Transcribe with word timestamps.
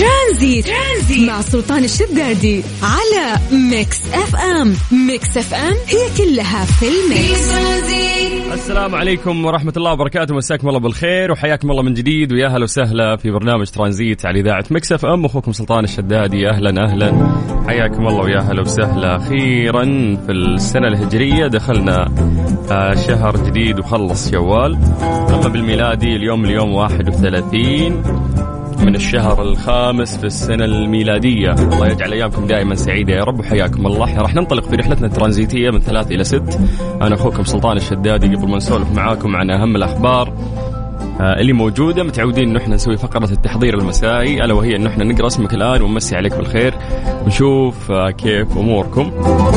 ترانزيت, 0.00 0.66
ترانزيت. 0.66 1.28
مع 1.28 1.40
سلطان 1.40 1.84
الشدادي 1.84 2.62
على 2.82 3.38
Mix 3.70 4.14
FM. 4.14 4.74
Mix 5.06 5.36
FM 5.36 5.74
هي 5.88 6.16
كلها 6.18 6.64
في 6.64 6.86
ال 6.88 7.00
mix. 7.00 7.50
السلام 8.52 8.94
عليكم 8.94 9.44
ورحمة 9.44 9.72
الله 9.76 9.92
وبركاته. 9.92 10.34
مساكم 10.34 10.68
الله 10.68 10.80
بالخير 10.80 11.32
وحياكم 11.32 11.70
الله 11.70 11.82
من 11.82 11.94
جديد. 11.94 12.32
ويا 12.32 12.48
هلا 12.48 12.64
وسهلا 12.64 13.16
في 13.16 13.30
برنامج 13.30 13.66
ترانزيت 13.66 14.26
على 14.26 14.40
إذاعة 14.40 14.64
Mix 14.70 14.92
FM. 14.92 15.24
أخوكم 15.24 15.52
سلطان 15.52 15.84
الشدادي. 15.84 16.48
أهلا 16.48 16.84
أهلا. 16.84 17.32
حياكم 17.68 18.06
الله 18.06 18.22
ويا 18.22 18.40
هلا 18.40 18.60
وسهلا. 18.60 19.16
أخيرا 19.16 19.84
في 20.26 20.32
السنة 20.32 20.88
الهجرية 20.88 21.46
دخلنا 21.46 22.14
آه، 22.70 22.94
شهر 22.94 23.36
جديد 23.36 23.78
وخلص 23.78 24.30
شوال. 24.30 24.78
أما 25.30 25.48
بالميلادي 25.48 26.16
اليوم 26.16 26.44
اليوم 26.44 26.72
31 26.74 28.02
من 28.84 28.94
الشهر 28.94 29.42
الخامس 29.42 30.18
في 30.18 30.24
السنة 30.24 30.64
الميلادية. 30.64 31.52
الله 31.52 31.86
يجعل 31.86 32.12
أيامكم 32.12 32.46
دائما 32.46 32.74
سعيدة 32.74 33.12
يا 33.12 33.24
رب 33.24 33.40
وحياكم 33.40 33.86
الله. 33.86 34.18
راح 34.18 34.34
ننطلق 34.34 34.64
في 34.68 34.76
رحلتنا 34.76 35.06
الترانزيتية 35.06 35.70
من 35.70 35.80
ثلاث 35.80 36.10
إلى 36.12 36.24
ست. 36.24 36.60
أنا 37.02 37.14
أخوكم 37.14 37.44
سلطان 37.44 37.76
الشدادي 37.76 38.36
قبل 38.36 38.48
ما 38.48 38.56
نسولف 38.56 38.92
معاكم 38.92 39.36
عن 39.36 39.50
أهم 39.50 39.76
الأخبار. 39.76 40.32
اللي 41.20 41.52
موجودة. 41.52 42.02
متعودين 42.02 42.48
انه 42.48 42.58
إحنا 42.58 42.74
نسوي 42.74 42.96
فقرة 42.96 43.30
التحضير 43.32 43.78
المسائي 43.78 44.44
ألا 44.44 44.54
وهي 44.54 44.76
انه 44.76 44.90
إحنا 44.90 45.04
نقرأ 45.04 45.26
اسمك 45.26 45.54
الآن 45.54 45.82
ونمسي 45.82 46.16
عليك 46.16 46.34
بالخير 46.34 46.74
ونشوف 47.24 47.90
آه، 47.90 48.10
كيف 48.10 48.58
أموركم. 48.58 49.10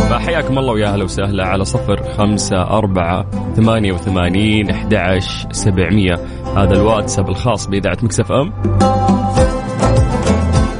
فحياكم 0.10 0.58
الله 0.58 0.74
ويا 0.74 0.88
أهلا 0.88 1.04
وسهلا 1.04 1.46
على 1.46 1.66
صفر 1.66 2.04
خمسة 2.18 2.62
أربعة 2.62 3.26
ثمانية 3.56 3.92
وثمانين 3.94 4.70
أحد 4.70 5.20
سبعمية. 5.52 6.20
هذا 6.58 6.74
الواتساب 6.74 7.30
الخاص 7.30 7.68
بإذاعة 7.68 7.98
مكسف 8.04 8.32
أم. 8.32 8.54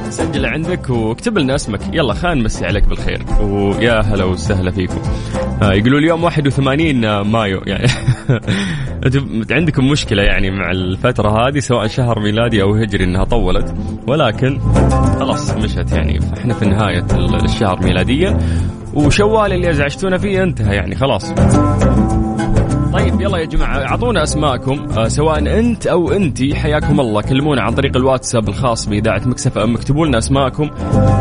سجل 0.10 0.46
عندك 0.46 0.90
واكتب 0.90 1.38
لنا 1.38 1.56
اسمك. 1.56 1.80
يلا 1.94 2.14
خلينا 2.14 2.42
نمسي 2.42 2.66
عليك 2.66 2.84
بالخير. 2.84 3.22
ويا 3.42 4.02
هلا 4.02 4.24
وسهلا 4.24 4.72
فيكم. 4.72 4.98
آه 5.36 5.43
يقولوا 5.72 6.00
اليوم 6.00 6.24
81 6.24 7.22
مايو 7.22 7.62
يعني. 7.66 7.88
عندكم 9.52 9.90
مشكلة 9.90 10.24
يعني 10.24 10.52
مع 10.52 10.72
الفترة 10.72 11.48
هذه 11.48 11.60
سواء 11.60 11.88
شهر 11.88 12.20
ميلادي 12.20 12.62
أو 12.62 12.76
هجري 12.76 13.04
إنها 13.04 13.24
طولت 13.24 13.76
ولكن 14.08 14.60
خلاص 15.20 15.52
مشت 15.52 15.92
يعني. 15.92 16.20
فإحنا 16.20 16.54
في 16.54 16.66
نهاية 16.66 17.06
الشهر 17.44 17.84
ميلاديا 17.84 18.40
وشوال 18.94 19.54
اللي 19.54 19.70
ازعجتونا 19.70 20.18
فيه 20.18 20.44
انتهى 20.44 20.76
يعني 20.76 20.96
خلاص. 20.96 21.34
يلا 23.24 23.38
يا 23.38 23.46
جماعة 23.46 23.78
أعطونا 23.78 24.24
أسماءكم 24.24 24.88
آه 24.98 25.08
سواء 25.08 25.60
أنت 25.60 25.88
أو 25.88 26.12
أنتي 26.12 26.56
حياكم 26.56 27.00
الله. 27.00 27.22
كلمونا 27.22 27.62
عن 27.62 27.74
طريق 27.74 27.98
الواتساب 27.98 28.50
الخاص 28.50 28.90
بإذاعة 28.90 29.22
مكسف 29.26 29.58
أم 29.58 29.76
اكتبوا 29.76 30.08
لنا 30.08 30.18
أسماءكم. 30.18 30.70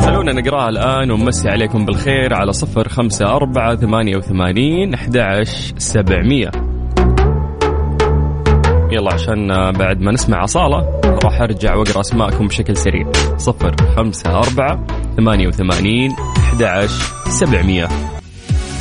خلونا 0.06 0.32
نقرأها 0.32 0.68
الآن 0.68 1.10
ونمسي 1.10 1.48
عليكم 1.48 1.84
بالخير 1.84 2.34
على 2.34 2.52
صفر 2.52 2.88
خمسة 2.88 3.36
أربعة 3.36 3.76
ثمانية 3.76 4.16
وثمانين 4.16 4.94
أحد 4.94 5.42
سبعمية. 5.76 6.50
يلا 8.92 9.12
عشان 9.12 9.48
بعد 9.72 10.00
ما 10.00 10.12
نسمع 10.12 10.44
أصالة 10.44 11.00
راح 11.24 11.40
أرجع 11.40 11.74
وأقرأ 11.74 12.00
أسماءكم 12.00 12.46
بشكل 12.46 12.76
سريع. 12.76 13.12
صفر 13.36 13.76
خمسة 13.96 14.38
أربعة 14.38 14.86
ثمانية 15.16 15.46
وثمانين 15.46 16.10
أحد 16.12 16.86
سبعمية. 17.28 17.88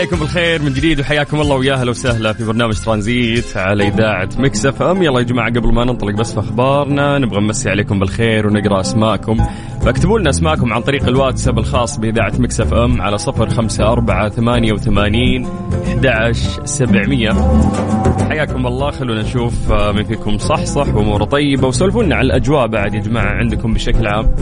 عليكم 0.00 0.18
بالخير 0.18 0.62
من 0.62 0.72
جديد 0.72 1.00
وحياكم 1.00 1.40
الله 1.40 1.56
ويا 1.56 1.74
أهلا 1.74 1.90
وسهلا 1.90 2.32
في 2.32 2.44
برنامج 2.44 2.74
ترانزيت 2.74 3.56
على 3.56 3.88
إذاعة 3.88 4.28
Mix 4.38 4.66
FM. 4.66 5.02
يلا 5.02 5.18
يا 5.18 5.24
جماعة 5.24 5.48
قبل 5.50 5.72
ما 5.72 5.84
ننطلق 5.84 6.14
بس 6.14 6.32
في 6.32 6.40
أخبارنا 6.40 7.18
نبغى 7.18 7.40
نمسي 7.40 7.70
عليكم 7.70 7.98
بالخير 7.98 8.46
ونقرأ 8.46 8.80
أسماءكم. 8.80 9.36
فاكتبوا 9.82 10.18
لنا 10.18 10.30
أسماءكم 10.30 10.72
عن 10.72 10.80
طريق 10.82 11.08
الواتساب 11.08 11.58
الخاص 11.58 11.98
بإذاعة 11.98 12.32
Mix 12.38 12.60
FM 12.60 13.02
على 13.02 13.18
صفر 13.18 13.48
خمسة 13.50 13.84
أربعة 13.92 14.28
ثمانية 14.28 14.72
وثمانين 14.72 15.48
أحد 16.06 16.32
سبعمية. 16.64 17.30
حياكم 18.28 18.66
الله 18.66 18.90
خلونا 18.90 19.22
نشوف 19.22 19.72
آه، 19.72 19.92
من 19.92 20.04
فيكم 20.04 20.38
صح 20.38 20.64
صح 20.64 20.94
وأموره 20.94 21.24
طيبة. 21.24 21.68
وسولفوا 21.68 22.02
لنا 22.02 22.16
على 22.16 22.26
الأجواء 22.26 22.66
بعد 22.66 22.94
يا 22.94 23.00
جماعة 23.00 23.32
عندكم 23.32 23.74
بشكل 23.74 24.06
عام. 24.06 24.34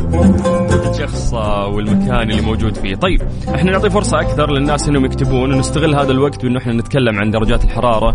الشخص 0.91 1.35
آه، 1.35 1.67
والمكان 1.67 2.31
اللي 2.31 2.43
موجود 2.43 2.77
فيه. 2.77 2.95
طيب 2.95 3.23
إحنا 3.55 3.73
نعطي 3.73 3.91
فرصة 3.91 4.21
أكثر 4.21 4.51
للناس 4.51 4.89
إنهم 4.89 5.05
يكتبون 5.05 5.48
ونستغل 5.53 5.95
هذا 5.95 6.13
الوقت 6.13 6.43
بأنه 6.43 6.59
إحنا 6.59 6.73
نتكلم 6.73 7.19
عن 7.19 7.31
درجات 7.31 7.65
الحرارة 7.65 8.15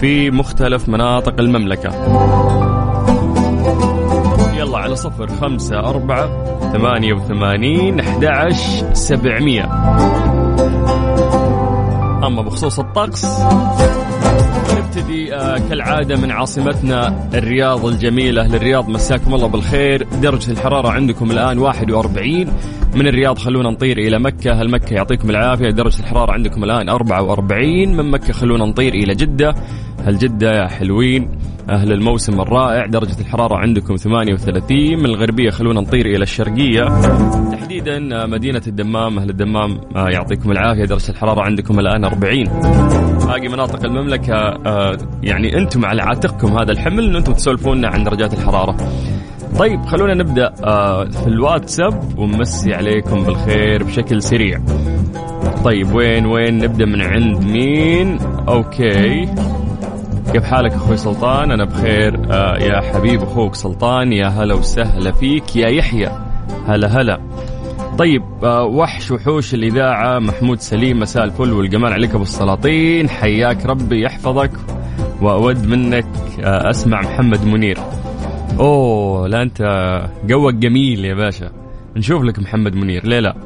في 0.00 0.30
مختلف 0.30 0.88
مناطق 0.88 1.40
المملكة. 1.40 1.90
يلا 4.56 4.78
على 4.78 4.96
صفر 4.96 5.28
خمسة 5.28 5.78
أربعة 5.78 6.28
ثمانية 6.72 7.12
وثمانين 7.12 8.00
أحد 8.00 8.52
سبعمية. 8.92 9.64
أما 12.26 12.42
بخصوص 12.42 12.78
الطقس 12.78 13.40
نبتدي 14.78 15.34
آه 15.34 15.58
كالعادة 15.68 16.16
من 16.16 16.30
عاصمتنا 16.30 17.28
الرياض 17.34 17.86
الجميلة 17.86 18.46
للرياض. 18.46 18.88
مساكم 18.88 19.34
الله 19.34 19.48
بالخير. 19.48 20.06
درجة 20.22 20.50
الحرارة 20.50 20.88
عندكم 20.88 21.30
الآن 21.30 21.58
41 21.58 22.52
من 22.94 23.06
الرياض 23.06 23.38
خلونا 23.38 23.70
نطير 23.70 23.98
إلى 23.98 24.18
مكة. 24.18 24.52
هل 24.52 24.70
مكة 24.70 24.94
يعطيكم 24.94 25.30
العافية؟ 25.30 25.70
درجة 25.70 26.00
الحرارة 26.00 26.32
عندكم 26.32 26.64
الآن 26.64 26.88
44 26.88 27.96
من 27.96 28.10
مكة 28.10 28.32
خلونا 28.32 28.64
نطير 28.64 28.94
إلى 28.94 29.14
جدة. 29.14 29.54
هل 30.04 30.18
جدة 30.18 30.62
يا 30.62 30.68
حلوين؟ 30.68 31.30
أهل 31.70 31.92
الموسم 31.92 32.40
الرائع. 32.40 32.86
درجة 32.86 33.20
الحرارة 33.20 33.56
عندكم 33.56 33.96
38 33.96 34.98
من 34.98 35.04
الغربية 35.04 35.50
خلونا 35.50 35.80
نطير 35.80 36.06
إلى 36.06 36.22
الشرقية. 36.22 36.84
تحديدا 37.52 38.26
مدينة 38.26 38.62
الدمام. 38.66 39.18
أهل 39.18 39.30
الدمام 39.30 39.80
آه، 39.96 40.08
يعطيكم 40.08 40.50
العافية. 40.52 40.84
درجة 40.84 41.10
الحرارة 41.10 41.40
عندكم 41.42 41.80
الآن 41.80 42.04
40 42.04 42.44
باقي 43.26 43.48
مناطق 43.48 43.84
المملكة 43.84 44.34
آه، 44.66 44.98
يعني 45.22 45.58
أنتم 45.58 45.84
على 45.84 46.02
عاتقكم 46.02 46.58
هذا 46.58 46.72
الحمل. 46.72 47.04
أن 47.10 47.16
أنتم 47.16 47.32
تسولفونا 47.32 47.88
عن 47.88 48.04
درجات 48.04 48.34
الحرارة. 48.34 48.76
طيب 49.58 49.86
خلونا 49.86 50.14
نبدأ 50.14 50.54
آه، 50.64 51.04
في 51.04 51.26
الواتساب 51.26 52.18
ونمسي 52.18 52.74
عليكم 52.74 53.24
بالخير 53.24 53.82
بشكل 53.84 54.22
سريع. 54.22 54.60
طيب 55.64 55.94
وين 55.94 56.26
وين 56.26 56.58
نبدأ 56.58 56.84
من 56.84 57.02
عند 57.02 57.44
مين؟ 57.44 58.18
أوكي. 58.48 59.28
كيف 60.32 60.44
حالك 60.44 60.72
أخوي 60.72 60.96
سلطان؟ 60.96 61.50
أنا 61.50 61.64
بخير 61.64 62.20
آه 62.32 62.56
يا 62.56 62.80
حبيب 62.80 63.22
أخوك 63.22 63.54
سلطان 63.54 64.12
يا 64.12 64.28
هلا 64.28 64.54
وسهلا 64.54 65.12
فيك 65.12 65.56
يا 65.56 65.68
يحيى. 65.68 66.10
هلا 66.66 67.00
هلا. 67.00 67.20
طيب 67.98 68.22
آه 68.44 68.64
وحش 68.64 69.10
وحوش 69.10 69.54
الإذاعة 69.54 70.18
محمود 70.18 70.60
سليم 70.60 71.00
مساء 71.00 71.24
الفل 71.24 71.52
والجمال 71.52 71.92
عليك 71.92 72.14
أبو 72.14 72.22
السلاطين. 72.22 73.08
حياك 73.08 73.66
ربي 73.66 74.02
يحفظك 74.02 74.50
وأود 75.22 75.66
منك 75.66 76.06
أسمع 76.40 77.00
محمد 77.00 77.44
منير. 77.44 77.78
أوه 78.58 79.28
لا 79.28 79.42
أنت 79.42 79.62
جوك 80.26 80.54
جميل 80.54 81.04
يا 81.04 81.14
باشا. 81.14 81.50
نشوف 81.96 82.22
لك 82.22 82.38
محمد 82.38 82.74
منير. 82.74 83.06
ليه 83.06 83.20
لا؟ 83.20 83.36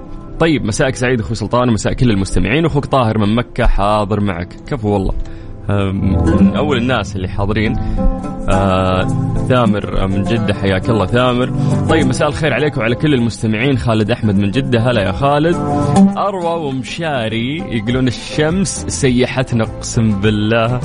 طيب 0.41 0.65
مساءك 0.65 0.95
سعيد 0.95 1.21
أخوي 1.21 1.35
سلطان 1.35 1.69
ومساء 1.69 1.93
كل 1.93 2.11
المستمعين. 2.11 2.67
أخوك 2.67 2.87
طاهر 2.87 3.19
من 3.19 3.35
مكة 3.35 3.67
حاضر 3.67 4.21
معك. 4.21 4.57
كفو 4.67 4.89
والله. 4.89 5.15
من 5.93 6.57
أول 6.57 6.77
الناس 6.77 7.17
اللي 7.17 7.29
حاضرين. 7.29 7.77
آه 8.51 9.07
ثامر 9.49 10.07
من 10.07 10.23
جدة 10.23 10.55
حياك 10.55 10.91
الله 10.91 11.07
ثامر. 11.07 11.53
طيب 11.91 12.07
مساء 12.07 12.29
الخير 12.29 12.55
عليكم 12.55 12.81
وعلى 12.81 12.95
كل 12.95 13.15
المستمعين. 13.15 13.79
خالد 13.79 14.11
أحمد 14.11 14.39
من 14.39 14.51
جدة 14.51 14.81
هلا 14.81 15.03
يا 15.03 15.13
خالد. 15.13 15.57
أروى 16.17 16.67
ومشاري 16.67 17.59
يقولون 17.59 18.09
الشمس 18.09 18.85
سيحتنا 18.89 19.65
أقسم 19.65 20.21
بالله. 20.21 20.81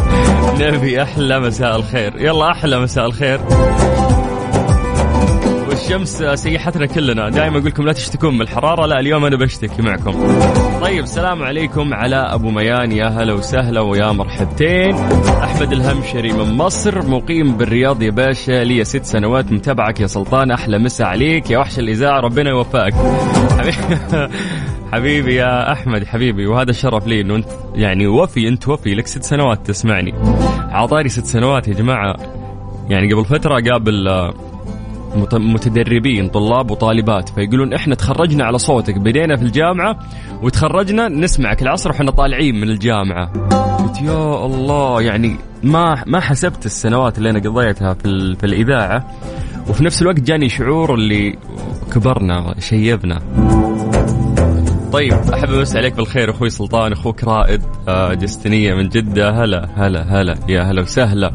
نبي 0.59 1.01
أحلى 1.01 1.39
مساء 1.39 1.75
الخير. 1.75 2.13
يلا 2.21 2.51
أحلى 2.51 2.79
مساء 2.79 3.05
الخير. 3.05 3.39
الشمس 5.87 6.23
سيحتنا 6.39 6.85
كلنا. 6.85 7.29
دائما 7.29 7.57
أقول 7.57 7.65
لكم 7.65 7.83
لا 7.83 7.93
تشتكون 7.93 8.33
من 8.33 8.41
الحرارة. 8.41 8.85
لا 8.85 8.99
اليوم 8.99 9.25
أنا 9.25 9.37
بشتكي 9.37 9.81
معكم. 9.81 10.11
طيب 10.81 11.03
السلام 11.03 11.43
عليكم 11.43 11.93
على 11.93 12.15
أبو 12.15 12.49
ميان. 12.49 12.91
يا 12.91 13.07
هلا 13.07 13.33
وسهلا 13.33 13.81
ويا 13.81 14.11
مرحبتين. 14.11 14.95
أحمد 15.43 15.71
الهمشري 15.71 16.33
من 16.33 16.57
مصر 16.57 17.09
مقيم 17.09 17.57
بالرياض 17.57 18.01
يا 18.01 18.11
باشا. 18.11 18.63
لي 18.63 18.83
ست 18.83 19.05
سنوات 19.05 19.51
متابعك 19.51 19.99
يا 19.99 20.07
سلطان. 20.07 20.51
أحلى 20.51 20.79
مسا 20.79 21.03
عليك 21.03 21.51
يا 21.51 21.57
وحش 21.57 21.79
الاذاعه 21.79 22.19
ربنا 22.19 22.49
يوفقك. 22.49 22.93
حبيبي 24.93 25.35
يا 25.35 25.71
أحمد 25.71 26.05
حبيبي. 26.05 26.47
وهذا 26.47 26.69
الشرف 26.69 27.07
لي 27.07 27.21
إنه 27.21 27.35
انت 27.35 27.49
يعني 27.75 28.07
وفي 28.07 28.47
أنت 28.47 28.67
وفي. 28.67 28.95
لك 28.95 29.07
ست 29.07 29.23
سنوات 29.23 29.67
تسمعني. 29.67 30.13
عطاري 30.71 31.09
ست 31.09 31.25
سنوات 31.25 31.67
يا 31.67 31.73
جماعة. 31.73 32.15
يعني 32.89 33.13
قبل 33.13 33.25
فترة 33.25 33.61
قابل 33.71 34.07
متدربين 35.33 36.27
طلاب 36.29 36.71
وطالبات 36.71 37.29
فيقولون 37.29 37.73
إحنا 37.73 37.95
تخرجنا 37.95 38.43
على 38.43 38.57
صوتك 38.57 38.97
بدينا 38.97 39.35
في 39.35 39.43
الجامعة 39.43 39.99
وتخرجنا 40.41 41.07
نسمعك 41.07 41.61
العصر 41.61 41.89
وحنا 41.89 42.11
طالعين 42.11 42.55
من 42.55 42.69
الجامعة. 42.69 43.31
قلت 43.77 44.01
يا 44.01 44.45
الله 44.45 45.01
يعني 45.01 45.35
ما 45.63 46.03
ما 46.05 46.19
حسبت 46.19 46.65
السنوات 46.65 47.17
اللي 47.17 47.29
أنا 47.29 47.39
قضيتها 47.39 47.93
في, 47.93 48.35
في 48.35 48.45
الإذاعة 48.45 49.07
وفي 49.69 49.83
نفس 49.83 50.01
الوقت 50.01 50.19
جاني 50.19 50.49
شعور 50.49 50.93
اللي 50.93 51.37
كبرنا 51.93 52.55
شيبنا. 52.59 53.19
طيب 54.97 55.13
أحب 55.33 55.49
امسي 55.49 55.77
عليك 55.77 55.93
بالخير 55.93 56.31
أخوي 56.31 56.49
سلطان 56.49 56.91
أخوك 56.91 57.23
رائد 57.23 57.61
آه، 57.87 58.13
جستنيه 58.13 58.73
من 58.73 58.89
جدة. 58.89 59.29
هلا 59.43 59.69
هلا 59.75 60.21
هلا 60.21 60.35
يا 60.49 60.61
هلا 60.61 60.81
وسهلا. 60.81 61.31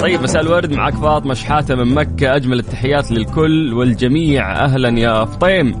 طيب 0.00 0.22
مساء 0.22 0.42
الورد. 0.42 0.72
معك 0.72 0.94
فاطمة 0.94 1.34
شحاتة 1.34 1.74
من 1.74 1.94
مكة. 1.94 2.36
أجمل 2.36 2.58
التحيات 2.58 3.10
للكل 3.12 3.72
والجميع. 3.74 4.64
أهلا 4.64 4.98
يا 4.98 5.24
فطيم 5.24 5.74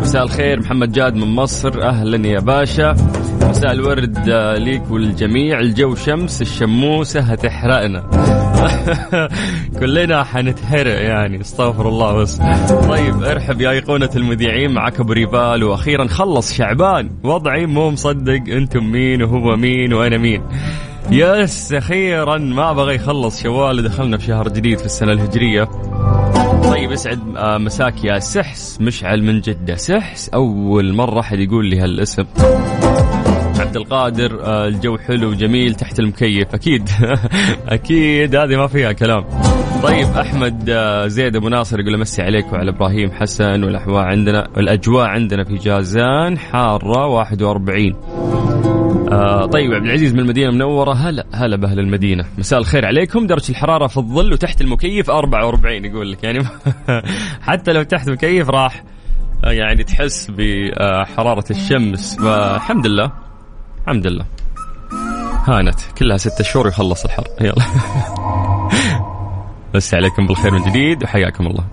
مساء 0.00 0.22
الخير 0.22 0.60
محمد 0.60 0.92
جاد 0.92 1.14
من 1.14 1.28
مصر. 1.28 1.82
أهلا 1.82 2.28
يا 2.28 2.40
باشا. 2.40 2.96
مساء 3.42 3.72
الورد 3.72 4.28
آه، 4.28 4.54
ليك 4.54 4.90
والجميع 4.90 5.60
الجو 5.60 5.94
شمس 5.94 6.42
الشموسة 6.42 7.20
هتحرقنا. 7.20 8.10
كلنا 9.80 10.24
حنتحرق 10.24 11.02
يعني 11.02 11.40
استغفر 11.40 11.88
الله 11.88 12.12
بس. 12.12 12.36
طيب 12.88 13.22
ارحب 13.22 13.60
يا 13.60 13.70
أيقونة 13.70 14.10
المذيعين 14.16 14.70
معك 14.70 15.00
أبو 15.00 15.12
ريفال 15.12 15.64
وأخيرا 15.64 16.06
خلص 16.06 16.52
شعبان. 16.52 17.10
وضعي 17.24 17.66
مو 17.66 17.90
مصدق 17.90 18.42
أنتم 18.48 18.84
مين 18.84 19.22
وهو 19.22 19.56
مين 19.56 19.92
وأنا 19.92 20.18
مين. 20.18 20.42
يس 21.10 21.72
أخيرا 21.72 22.38
ما 22.38 22.72
بغى 22.72 22.94
يخلص 22.94 23.42
شوال 23.42 23.82
دخلنا 23.82 24.18
في 24.18 24.26
شهر 24.26 24.48
جديد 24.48 24.78
في 24.78 24.86
السنة 24.86 25.12
الهجرية. 25.12 25.68
طيب 26.64 26.92
اسعد 26.92 27.20
آه، 27.36 27.58
مساك 27.58 28.04
يا 28.04 28.18
سحس 28.18 28.78
مشعل 28.80 29.22
من 29.22 29.40
جدة. 29.40 29.76
سحس 29.76 30.28
أول 30.28 30.92
مرة 30.92 31.20
أحد 31.20 31.38
يقول 31.38 31.66
لي 31.66 31.80
هالاسم. 31.80 32.24
عبد 33.70 33.76
القادر 33.76 34.40
آه، 34.44 34.68
الجو 34.68 34.98
حلو 34.98 35.28
وجميل 35.28 35.74
تحت 35.74 36.00
المكيف. 36.00 36.54
أكيد. 36.54 36.88
أكيد 37.68 38.36
هذه 38.36 38.56
ما 38.56 38.66
فيها 38.66 38.92
كلام. 38.92 39.24
طيب 39.82 40.06
أحمد 40.06 40.70
آه، 40.70 41.06
زيد 41.06 41.36
أبو 41.36 41.48
ناصر 41.48 41.80
يقول 41.80 41.94
أمسي 41.94 42.22
عليك 42.22 42.52
وعلى 42.52 42.70
إبراهيم 42.70 43.10
حسن 43.10 43.64
والأحواء 43.64 44.04
عندنا 44.04 44.48
الاجواء 44.56 45.06
عندنا 45.06 45.44
في 45.44 45.54
جازان 45.54 46.38
حارة 46.38 47.06
41 47.06 47.94
آه 49.12 49.46
طيب 49.46 49.72
عبد 49.74 49.84
العزيز 49.86 50.14
من 50.14 50.20
المدينة 50.20 50.48
المنورة. 50.48 50.92
هلا 50.92 51.26
هلا 51.34 51.56
بأهل 51.56 51.78
المدينة. 51.78 52.24
مساء 52.38 52.58
الخير 52.58 52.86
عليكم. 52.86 53.26
درجه 53.26 53.50
الحرارة 53.50 53.86
في 53.86 53.96
الظل 53.96 54.32
وتحت 54.32 54.60
المكيف 54.60 55.10
44 55.10 55.84
يقول 55.84 56.12
لك. 56.12 56.24
يعني 56.24 56.38
حتى 57.48 57.72
لو 57.72 57.82
تحت 57.82 58.08
المكيف 58.08 58.50
راح 58.50 58.82
يعني 59.44 59.84
تحس 59.84 60.30
بحرارة 60.30 61.44
الشمس. 61.50 62.16
فالحمد 62.16 62.86
لله. 62.86 63.29
الحمد 63.90 64.06
لله. 64.06 64.26
هانت 65.46 65.80
كلها 65.98 66.16
ستة 66.16 66.44
شهور 66.44 66.68
يخلص 66.68 67.04
الحر. 67.04 67.24
يلا. 67.40 67.64
بس 69.74 69.94
عليكم 69.94 70.26
بالخير 70.26 70.50
من 70.50 70.62
جديد 70.70 71.04
وحياكم 71.04 71.46
الله. 71.46 71.64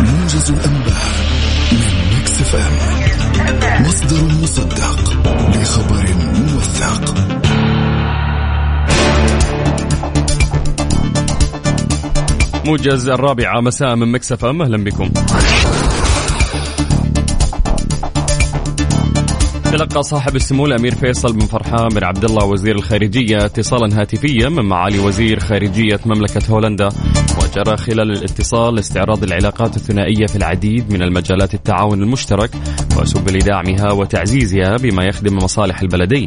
موجز 0.00 0.50
الأنباء 0.50 1.02
من 1.72 2.16
Mix 2.16 2.40
FM 2.40 3.84
مصدر 3.86 4.24
مصدق 4.24 5.00
لخبر 5.48 6.14
موثق. 6.34 7.59
موجز 12.66 13.08
الرابعة 13.08 13.60
مساء 13.60 13.96
من 13.96 14.12
مكسف 14.12 14.44
أم. 14.44 14.62
أهلا 14.62 14.84
بكم. 14.84 15.10
تلقى 19.64 20.02
صاحب 20.02 20.36
السمو 20.36 20.66
الأمير 20.66 20.94
فيصل 20.94 21.32
بن 21.32 21.40
فرحان 21.40 21.88
بن 21.88 22.04
عبد 22.04 22.24
الله 22.24 22.44
وزير 22.46 22.76
الخارجية 22.76 23.44
اتصالا 23.44 24.00
هاتفيا 24.00 24.48
من 24.48 24.64
معالي 24.64 24.98
وزير 24.98 25.40
خارجية 25.40 26.00
مملكة 26.06 26.50
هولندا 26.50 26.88
وجرى 27.42 27.76
خلال 27.76 28.10
الاتصال 28.10 28.78
استعراض 28.78 29.22
العلاقات 29.22 29.76
الثنائية 29.76 30.26
في 30.26 30.36
العديد 30.36 30.92
من 30.92 31.02
المجالات 31.02 31.54
التعاون 31.54 32.02
المشترك 32.02 32.50
وسبل 33.00 33.38
دعمها 33.38 33.92
وتعزيزها 33.92 34.76
بما 34.76 35.04
يخدم 35.04 35.36
مصالح 35.36 35.80
البلدين. 35.80 36.26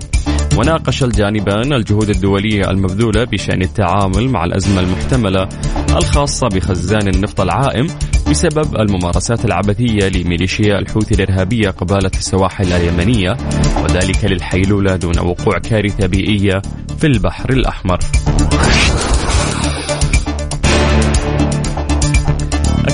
وناقش 0.58 1.04
الجانبان 1.04 1.74
الجهود 1.74 2.10
الدولية 2.10 2.70
المبذولة 2.70 3.24
بشأن 3.24 3.62
التعامل 3.62 4.30
مع 4.30 4.46
الأزمة 4.46 4.80
المحتملة 4.80 5.50
الخاصة 5.98 6.48
بخزان 6.48 7.08
النفط 7.08 7.42
العائم 7.42 7.88
بسبب 8.30 8.76
الممارسات 8.76 9.46
العبثية 9.46 10.08
لميليشيا 10.08 10.80
الحوثي 10.80 11.16
الإرهابية 11.16 11.70
قبالة 11.70 12.12
السواحل 12.18 12.74
اليمنية 12.74 13.38
وذلك 13.84 14.26
للحيلولة 14.26 14.96
دون 14.96 15.20
وقوع 15.20 15.58
كارثة 15.58 16.08
بيئية 16.08 16.62
في 16.98 17.08
البحر 17.08 17.50
الأحمر. 17.50 18.00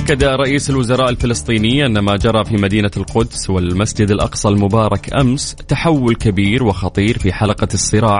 أكد 0.09 0.23
رئيس 0.23 0.69
الوزراء 0.69 1.09
الفلسطيني 1.09 1.85
أن 1.85 1.99
ما 1.99 2.15
جرى 2.15 2.45
في 2.45 2.57
مدينة 2.57 2.91
القدس 2.97 3.49
والمسجد 3.49 4.11
الأقصى 4.11 4.47
المبارك 4.47 5.13
أمس 5.13 5.55
تحول 5.55 6.15
كبير 6.15 6.63
وخطير 6.63 7.17
في 7.17 7.33
حلقة 7.33 7.67
الصراع 7.73 8.19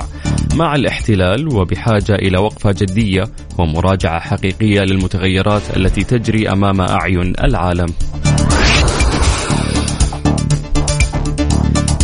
مع 0.55 0.75
الاحتلال 0.75 1.55
وبحاجة 1.55 2.15
إلى 2.15 2.37
وقفة 2.37 2.71
جدية 2.71 3.23
ومراجعة 3.57 4.19
حقيقية 4.19 4.81
للمتغيرات 4.81 5.77
التي 5.77 6.03
تجري 6.03 6.49
أمام 6.49 6.81
أعين 6.81 7.33
العالم. 7.43 7.87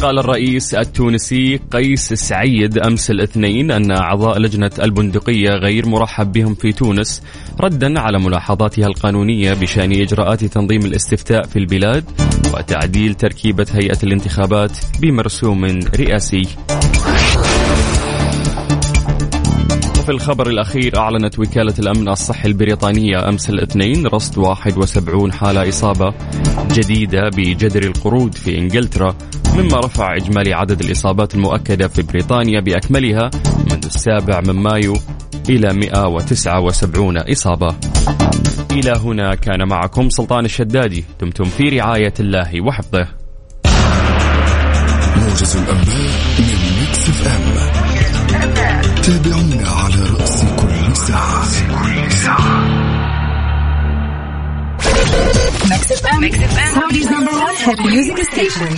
قال 0.06 0.19
الرئيس 0.19 0.75
التونسي 0.75 1.60
قيس 1.72 2.13
سعيد 2.13 2.77
أمس 2.77 3.12
الاثنين 3.12 3.72
أن 3.72 3.91
أعضاء 3.91 4.39
لجنة 4.39 4.72
البندقية 4.84 5.50
غير 5.50 5.88
مرحب 5.88 6.32
بهم 6.32 6.53
في 6.56 6.72
تونس 6.72 7.24
ردا 7.62 8.00
على 8.00 8.20
ملاحظاتها 8.20 8.88
القانونية 8.88 9.53
بشأن 9.53 9.91
إجراءات 9.91 10.44
تنظيم 10.44 10.86
الاستفتاء 10.86 11.44
في 11.44 11.60
البلاد 11.60 12.03
وتعديل 12.53 13.13
تركيبة 13.13 13.65
هيئة 13.72 13.98
الانتخابات 14.03 14.72
بمرسوم 15.01 15.65
رئاسي. 16.00 16.44
في 20.06 20.12
الخبر 20.12 20.50
الأخير 20.50 20.98
أعلنت 20.98 21.39
وكالة 21.39 21.74
الأمن 21.79 22.10
الصحي 22.10 22.48
البريطانية 22.48 23.29
أمس 23.29 23.50
الاثنين 23.50 24.08
رصد 24.08 24.38
71 24.38 25.32
حالة 25.34 25.70
إصابة 25.70 26.13
جديدة 26.72 27.29
بجدر 27.38 27.84
القرود 27.84 28.36
في 28.36 28.58
إنجلترا 28.58 29.15
مما 29.57 29.79
رفع 29.79 30.15
إجمالي 30.15 30.53
عدد 30.53 30.81
الإصابات 30.81 31.35
المؤكدة 31.35 31.88
في 31.88 32.01
بريطانيا 32.01 32.59
بأكملها 32.59 33.29
منذ 33.71 33.85
السابع 33.85 34.41
من 34.41 34.55
مايو 34.55 34.93
إلى 35.50 35.74
179 35.74 37.17
إصابة. 37.17 37.75
إلى 38.71 38.93
هنا 39.00 39.35
كان 39.35 39.67
معكم 39.67 40.09
سلطان 40.09 40.45
الشدادي. 40.45 41.05
دمتم 41.21 41.43
في 41.43 41.63
رعاية 41.63 42.13
الله 42.19 42.62
وحفظه. 42.62 43.07
موجز 45.17 45.57
الأنباء 45.57 46.12
من 46.39 46.79
Mix 46.79 47.10
FM. 47.10 47.41
تابعونا 49.01 49.69
على 49.69 50.03
رأس 50.19 50.43
كل 50.43 50.95
ساعة. 50.95 51.45
Mix 55.70 55.91
FM. 55.91 56.29
Saudi's 56.75 57.08
number 57.08 57.32
1 57.33 57.69
hit 57.70 57.79
music 57.79 58.22
station 58.24 58.75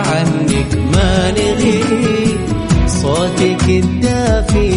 عنك 0.00 0.74
ما 0.94 1.30
نغيب 1.30 2.38
صوتك 3.02 3.68
الدافي 3.68 4.70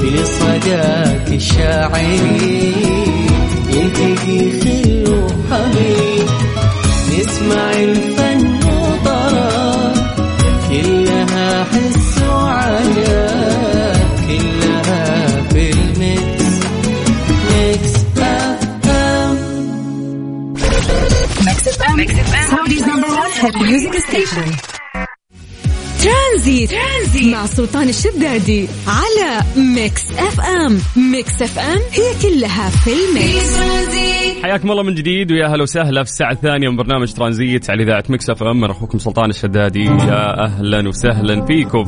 في 0.00 0.24
صداك 0.24 1.28
الشاعري 1.28 2.72
يلتقي 3.70 4.50
خل 4.60 5.04
وحبيب 5.08 6.28
اسمع 7.20 7.72
الفن 7.72 8.15
سلطان 27.56 27.88
الشدادي 27.88 28.68
على 28.86 29.42
Mix 29.56 30.12
FM. 30.12 30.78
Mix 31.12 31.42
FM 31.42 31.78
هي 31.92 32.22
كلها 32.22 32.70
في 32.70 32.90
ال 32.90 33.03
mix. 33.03 33.56
حياكم 34.42 34.70
الله 34.70 34.82
من 34.82 34.94
جديد 34.94 35.32
ويا 35.32 35.46
هلا 35.46 35.62
وسهلا 35.62 36.04
في 36.04 36.10
الساعة 36.10 36.32
الثانية 36.32 36.68
من 36.68 36.76
برنامج 36.76 37.12
ترانزيت 37.12 37.70
على 37.70 37.82
إذاعة 37.82 38.04
Mix 38.08 38.30
FM. 38.30 38.64
أخوكم 38.64 38.98
سلطان 38.98 39.30
الشدادي. 39.30 39.84
يا 39.84 40.44
أهلا 40.44 40.88
وسهلا 40.88 41.46
فيكم. 41.46 41.84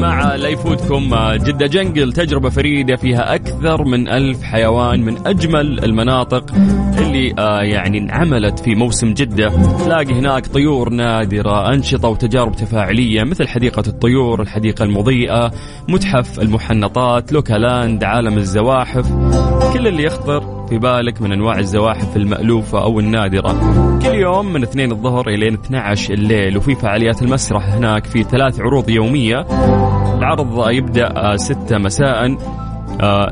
جماعة 0.00 0.36
لا 0.36 0.48
يفوتكم. 0.48 1.14
جدة 1.34 1.66
Jungle 1.66 2.12
تجربة 2.12 2.50
فريدة 2.50 2.96
فيها 2.96 3.34
أكثر 3.34 3.84
من 3.84 4.08
ألف 4.08 4.42
حيوان 4.42 5.00
من 5.00 5.26
أجمل 5.26 5.84
المناطق 5.84 6.54
اللي 6.98 7.34
آه، 7.38 7.62
يعني 7.62 7.98
انعملت 7.98 8.58
في 8.58 8.74
موسم 8.74 9.14
جدة. 9.14 9.48
تلاقي 9.84 10.12
هناك 10.14 10.46
طيور 10.46 10.90
نادرة 10.90 11.74
أنشطة 11.74 12.08
وتجارب 12.08 12.52
تفاعلية 12.52 13.24
مثل 13.24 13.48
حديقة 13.48 13.82
الطيور 13.86 14.42
الحديقة 14.42 14.82
المضيئة 14.84 15.52
متحف 15.88 16.40
المحنطات 16.40 17.32
لوكالاند 17.32 18.04
عالم 18.04 18.38
الزواحف. 18.38 19.12
كل 19.72 19.86
اللي 19.86 20.04
يخطر 20.04 20.59
في 20.70 20.78
بالك 20.78 21.22
من 21.22 21.32
أنواع 21.32 21.58
الزواحف 21.58 22.16
المألوفة 22.16 22.82
أو 22.82 23.00
النادرة. 23.00 23.52
كل 24.02 24.14
يوم 24.14 24.52
من 24.52 24.62
2 24.62 24.92
الظهر 24.92 25.28
إلى 25.28 25.54
12 25.54 26.14
الليل 26.14 26.56
وفي 26.56 26.74
فعاليات 26.74 27.22
المسرح 27.22 27.68
هناك 27.68 28.06
في 28.06 28.22
ثلاث 28.22 28.60
عروض 28.60 28.88
يومية. 28.90 29.46
العرض 30.18 30.70
يبدأ 30.70 31.36
6 31.36 31.78
مساء 31.78 32.36
آه، 33.02 33.30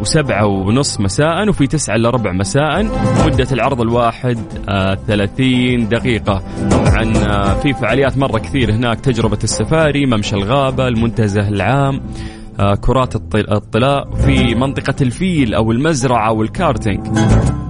وسبعة 0.00 0.46
ونص 0.46 1.00
مساء 1.00 1.48
وفي 1.48 1.66
تسعة 1.66 1.94
إلا 1.96 2.10
ربع 2.10 2.32
مساء. 2.32 2.84
مدة 3.26 3.46
العرض 3.52 3.80
الواحد 3.80 4.38
آه، 4.68 4.94
30 4.94 5.88
دقيقة. 5.88 6.42
طبعا 6.70 7.12
آه، 7.16 7.54
في 7.54 7.72
فعاليات 7.72 8.18
مرة 8.18 8.38
كثير 8.38 8.72
هناك 8.72 9.00
تجربة 9.00 9.38
السفاري 9.44 10.06
ممشى 10.06 10.36
الغابة 10.36 10.88
المنتزه 10.88 11.48
العام. 11.48 11.94
آه، 11.94 12.35
كرات 12.80 13.16
الط- 13.16 13.34
الطلاء 13.52 14.10
في 14.10 14.54
منطقة 14.54 14.94
الفيل 15.00 15.54
أو 15.54 15.72
المزرعة 15.72 16.32
والكارتينج 16.32 17.06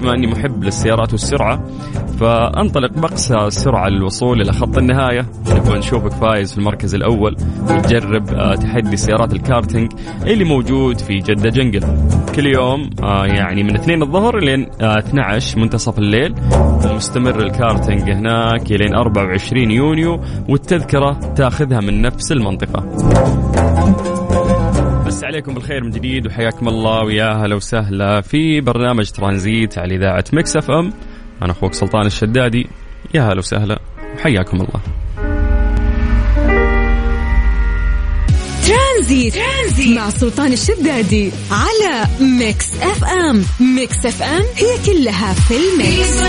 بما 0.01 0.15
أني 0.15 0.27
محب 0.27 0.65
للسيارات 0.65 1.13
والسرعة 1.13 1.65
فأنطلق 2.21 2.93
بأقصى 2.93 3.35
السرعة 3.35 3.89
للوصول 3.89 4.41
إلى 4.41 4.53
خط 4.53 4.79
النهاية. 4.79 5.27
نبغى 5.51 5.79
نشوفك 5.79 6.11
فايز 6.13 6.53
في 6.53 6.59
المركز 6.59 6.95
الأول. 6.95 7.37
وتجرب 7.71 8.29
آه، 8.29 8.55
تحدي 8.55 8.97
سيارات 8.97 9.33
الكارتينج 9.33 9.93
اللي 10.27 10.45
موجود 10.45 10.99
في 10.99 11.15
جدة 11.19 11.51
Jungle. 11.51 11.81
كل 12.35 12.47
يوم 12.47 12.91
آه، 13.03 13.27
يعني 13.27 13.63
من 13.63 13.75
2 13.75 14.03
الظهر 14.03 14.39
لين 14.39 14.67
آه، 14.81 14.99
12 14.99 15.59
منتصف 15.59 15.99
الليل. 15.99 16.35
ومستمر 16.91 17.41
الكارتينج 17.41 18.11
هناك 18.11 18.71
لين 18.73 18.95
24 18.95 19.71
يونيو 19.71 20.21
والتذكرة 20.49 21.13
تاخذها 21.37 21.81
من 21.81 22.03
نفس 22.03 22.33
المنطقة. 22.33 22.85
عليكم 25.37 25.55
بالخير 25.55 25.85
من 25.85 25.91
جديد 25.91 26.27
وحياكم 26.27 26.69
الله 26.69 27.05
ويا 27.05 27.33
هلا 27.33 27.55
وسهلا 27.57 28.21
في 28.21 28.61
برنامج 28.61 29.11
ترانزيت 29.11 29.79
على 29.79 29.97
إذاعة 29.97 30.25
Mix 30.33 30.57
FM 30.57 30.93
أنا 31.43 31.53
أخوك 31.53 31.75
سلطان 31.75 32.07
الشدادي 32.07 32.67
يا 33.15 33.23
هلا 33.23 33.39
وسهلا 33.39 33.79
وحياكم 34.15 34.57
الله 34.57 34.81
ترانزيت. 38.67 39.35
ترانزيت 39.35 39.66
مع 39.95 40.11
سلطان 40.11 40.53
الشدادي 40.53 41.31
على 41.51 42.05
Mix 42.21 42.83
FM. 42.83 43.43
Mix 43.77 44.07
FM 44.07 44.43
هي 44.57 44.77
كلها 44.87 45.33
في 45.33 45.55
ال 45.57 45.70
mix. 45.70 46.23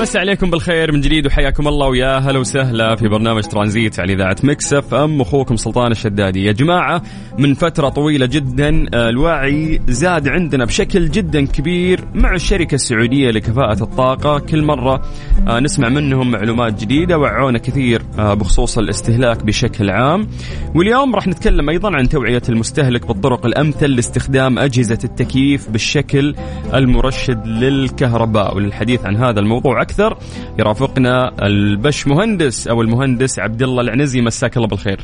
بس 0.00 0.16
عليكم 0.16 0.50
بالخير 0.50 0.92
من 0.92 1.00
جديد 1.00 1.26
وحياكم 1.26 1.68
الله 1.68 1.86
ويا 1.86 2.18
هلا 2.18 2.38
وسهلا 2.38 2.96
في 2.96 3.08
برنامج 3.08 3.42
ترانزيت 3.42 4.00
على 4.00 4.12
إذاعة 4.12 4.36
Mix 4.42 4.72
FM. 4.72 5.20
أخوكم 5.20 5.56
سلطان 5.56 5.92
الشدادي. 5.92 6.44
يا 6.44 6.52
جماعة 6.52 7.02
من 7.38 7.54
فترة 7.54 7.88
طويلة 7.88 8.26
جدا 8.26 8.86
آه، 8.94 9.08
الوعي 9.08 9.80
زاد 9.88 10.28
عندنا 10.28 10.64
بشكل 10.64 11.10
جدا 11.10 11.46
كبير 11.46 12.04
مع 12.14 12.34
الشركة 12.34 12.74
السعودية 12.74 13.30
لكفاءة 13.30 13.82
الطاقة. 13.82 14.38
كل 14.38 14.62
مرة 14.62 15.02
آه، 15.48 15.60
نسمع 15.60 15.88
منهم 15.88 16.30
معلومات 16.30 16.80
جديدة 16.80 17.18
وعونا 17.18 17.58
كثير 17.58 18.02
آه، 18.18 18.34
بخصوص 18.34 18.78
الاستهلاك 18.78 19.44
بشكل 19.44 19.90
عام. 19.90 20.28
واليوم 20.74 21.14
راح 21.14 21.26
نتكلم 21.26 21.68
أيضا 21.68 21.96
عن 21.96 22.08
توعية 22.08 22.42
المستهلك 22.54 23.06
بالطرق 23.06 23.46
الأمثل 23.46 23.90
لاستخدام 23.90 24.58
أجهزة 24.58 24.98
التكييف 25.04 25.70
بالشكل 25.70 26.34
المرشد 26.74 27.46
للكهرباء 27.46 28.56
وللحديث 28.56 29.06
عن 29.06 29.16
هذا 29.16 29.40
الموضوع 29.40 29.82
أكثر 29.82 30.18
يرافقنا 30.58 31.46
البش 31.46 32.06
مهندس 32.06 32.68
أو 32.68 32.82
المهندس 32.82 33.38
عبد 33.38 33.62
الله 33.62 33.82
العنزي. 33.82 34.20
مساك 34.20 34.56
الله 34.56 34.68
بالخير. 34.68 35.00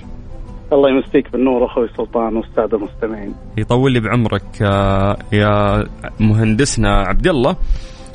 الله 0.73 0.91
يمسيك 0.91 1.33
بالنور 1.33 1.67
أخوي 1.67 1.89
سلطان 1.97 2.37
والساده 2.37 2.79
المستمعين. 2.79 3.35
يطول 3.59 3.93
لي 3.93 4.01
بعمرك 4.01 4.63
آه، 4.63 5.17
يا 5.33 5.85
مهندسنا 6.21 6.97
عبد 6.97 7.27
الله. 7.27 7.57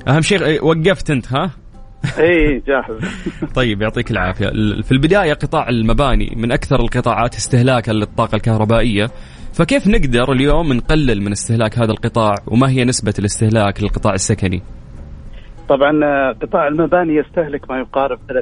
أهم 0.07 0.21
شيء 0.21 0.65
وقفت 0.65 1.11
أنت 1.11 1.33
ها؟ 1.33 1.51
اي 2.19 2.61
جاهز. 2.67 2.99
طيب 3.55 3.81
يعطيك 3.81 4.11
العافية. 4.11 4.47
ال- 4.47 4.83
في 4.83 4.91
البداية 4.91 5.33
قطاع 5.33 5.69
المباني 5.69 6.33
من 6.35 6.51
أكثر 6.51 6.79
القطاعات 6.79 7.35
استهلاكا 7.35 7.91
للطاقة 7.91 8.35
الكهربائية. 8.35 9.05
فكيف 9.53 9.87
نقدر 9.87 10.31
اليوم 10.31 10.73
نقلل 10.73 11.21
من 11.21 11.31
استهلاك 11.31 11.79
هذا 11.79 11.91
القطاع؟ 11.91 12.35
وما 12.47 12.69
هي 12.69 12.85
نسبة 12.85 13.13
الاستهلاك 13.19 13.83
للقطاع 13.83 14.13
السكني؟ 14.13 14.61
طبعا 15.69 15.91
قطاع 16.41 16.67
المباني 16.67 17.15
يستهلك 17.15 17.69
ما 17.71 17.79
يقارب 17.79 18.19
30% 18.29 18.33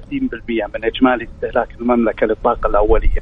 من 0.75 0.85
إجمالي 0.85 1.23
استهلاك 1.35 1.67
المملكة 1.81 2.27
للطاقة 2.27 2.69
الأولية. 2.69 3.21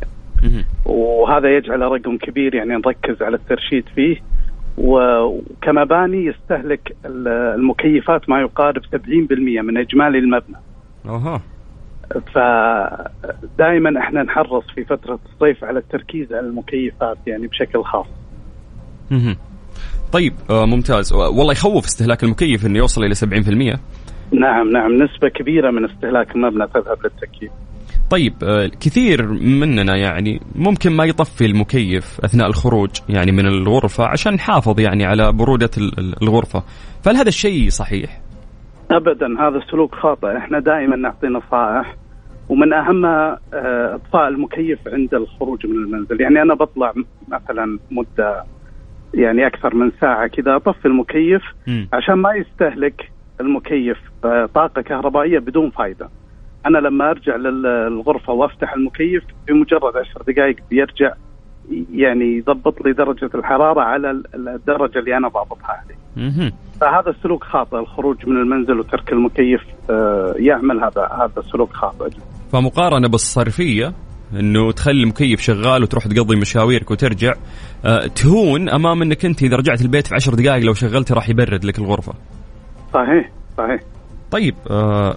وهذا 0.85 1.57
يجعل 1.57 1.81
رقم 1.81 2.17
كبير 2.17 2.55
يعني 2.55 2.69
نركز 2.69 3.21
على 3.23 3.35
الترشيد 3.35 3.83
فيه. 3.95 4.15
وكمباني 4.77 6.25
يستهلك 6.25 6.95
ال- 7.05 7.27
المكيفات 7.27 8.29
ما 8.29 8.41
يقارب 8.41 8.81
70% 8.85 9.61
من 9.61 9.77
إجمالي 9.77 10.17
المبنى. 10.19 10.57
أها. 11.05 11.41
فدائما 12.33 13.99
إحنا 13.99 14.23
نحرص 14.23 14.63
في 14.75 14.83
فترة 14.85 15.19
الصيف 15.33 15.63
على 15.63 15.79
التركيز 15.79 16.33
على 16.33 16.47
المكيفات 16.47 17.17
يعني 17.27 17.47
بشكل 17.47 17.83
خاص. 17.83 18.05
مهم. 19.11 19.35
طيب 20.13 20.33
آه 20.49 20.65
ممتاز. 20.65 21.13
والله 21.13 21.51
يخوف 21.51 21.85
استهلاك 21.85 22.23
المكيف 22.23 22.65
إنه 22.65 22.77
يوصل 22.77 23.03
إلى 23.03 23.15
70% 23.15 23.79
نعم 24.33 24.71
نعم. 24.71 25.03
نسبة 25.03 25.29
كبيرة 25.29 25.71
من 25.71 25.85
استهلاك 25.85 26.35
المبنى 26.35 26.67
تذهب 26.67 26.97
للتكييف. 27.03 27.51
طيب 28.11 28.33
آه، 28.43 28.67
كثير 28.67 29.27
مننا 29.31 29.95
يعني 29.95 30.39
ممكن 30.55 30.91
ما 30.91 31.05
يطفي 31.05 31.45
المكيف 31.45 32.19
أثناء 32.25 32.47
الخروج 32.47 32.89
يعني 33.09 33.31
من 33.31 33.45
الغرفة 33.47 34.05
عشان 34.05 34.33
نحافظ 34.33 34.79
يعني 34.79 35.05
على 35.05 35.31
برودة 35.31 35.69
ال- 35.77 35.99
ال- 35.99 36.15
الغرفة. 36.21 36.63
فهل 37.03 37.15
هذا 37.15 37.27
الشيء 37.27 37.69
صحيح؟ 37.69 38.21
ابدا 38.91 39.27
هذا 39.39 39.59
سلوك 39.71 39.95
خاطئ. 39.95 40.37
إحنا 40.37 40.59
دائما 40.59 40.95
نعطي 40.95 41.27
نصائح 41.27 41.95
ومن 42.49 42.73
اهمها 42.73 43.39
آه، 43.53 43.95
إطفاء 43.95 44.27
المكيف 44.27 44.79
عند 44.87 45.13
الخروج 45.13 45.65
من 45.67 45.75
المنزل. 45.75 46.21
يعني 46.21 46.41
أنا 46.41 46.53
بطلع 46.55 46.93
مثلا 47.27 47.79
مدة 47.91 48.43
يعني 49.13 49.47
أكثر 49.47 49.75
من 49.75 49.91
ساعة 50.01 50.27
كذا 50.27 50.55
أطفي 50.55 50.85
المكيف. 50.85 51.41
عشان 51.93 52.15
ما 52.15 52.29
يستهلك 52.35 53.11
المكيف 53.41 53.97
آه، 54.25 54.49
طاقة 54.55 54.81
كهربائية 54.81 55.39
بدون 55.39 55.69
فائده 55.69 56.09
أنا 56.65 56.77
لما 56.77 57.09
أرجع 57.09 57.35
للغرفة 57.35 58.33
وأفتح 58.33 58.73
المكيف 58.73 59.23
بمجرد 59.47 59.97
عشر 59.97 60.21
دقائق 60.33 60.55
بيرجع 60.69 61.11
يعني 61.93 62.37
يضبط 62.37 62.85
لي 62.85 62.93
درجة 62.93 63.29
الحرارة 63.35 63.81
على 63.81 64.11
ال- 64.11 64.49
الدرجة 64.49 64.99
اللي 64.99 65.17
أنا 65.17 65.27
ضابطها 65.27 65.67
عليه. 65.83 65.95
فهذا 66.81 67.09
السلوك 67.09 67.43
خاطئ 67.43 67.77
الخروج 67.77 68.17
من 68.29 68.37
المنزل 68.37 68.79
وترك 68.79 69.11
المكيف 69.13 69.61
آه، 69.89 70.33
يعمل 70.37 70.83
هذا 70.83 71.09
هذا 71.21 71.41
سلوك 71.51 71.73
خاطئ 71.73 72.09
جدا. 72.09 72.21
فمقارنة 72.51 73.07
بالصرفية 73.07 73.93
إنه 74.39 74.71
تخلي 74.71 75.03
المكيف 75.03 75.39
شغال 75.41 75.83
وتروح 75.83 76.07
تقضي 76.07 76.35
مشاويرك 76.35 76.91
وترجع 76.91 77.33
آه، 77.85 78.07
تهون 78.07 78.69
أمام 78.69 79.01
إنك 79.01 79.25
أنت 79.25 79.43
إذا 79.43 79.55
رجعت 79.57 79.81
البيت 79.81 80.07
في 80.07 80.15
عشر 80.15 80.33
دقائق 80.33 80.65
لو 80.65 80.73
شغلته 80.73 81.15
راح 81.15 81.29
يبرد 81.29 81.65
لك 81.65 81.79
الغرفة 81.79 82.13
صحيح 82.93 83.31
صحيح 83.57 83.81
طيب 84.31 84.55
آه 84.69 85.15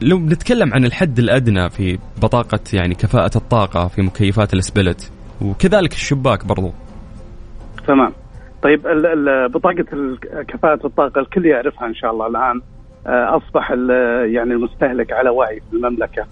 لو 0.00 0.18
بنتكلم 0.18 0.74
عن 0.74 0.84
الحد 0.84 1.18
الأدنى 1.18 1.70
في 1.70 1.98
بطاقة 2.22 2.60
يعني 2.72 2.94
كفاءة 2.94 3.30
الطاقة 3.36 3.88
في 3.88 4.02
مكيفات 4.02 4.54
السبلت 4.54 5.12
وكذلك 5.42 5.92
الشباك 5.92 6.46
برضو. 6.46 6.72
تمام. 7.86 8.12
طيب 8.62 8.80
بطاقة 9.54 9.84
كفاءة 10.48 10.86
الطاقة 10.86 11.20
الكل 11.20 11.46
يعرفها 11.46 11.88
إن 11.88 11.94
شاء 11.94 12.10
الله 12.10 12.26
الآن. 12.26 12.60
آه، 13.06 13.36
أصبح 13.36 13.70
يعني 14.34 14.52
المستهلك 14.52 15.12
على 15.12 15.30
وعي 15.30 15.60
في 15.60 15.76
المملكة. 15.76 16.26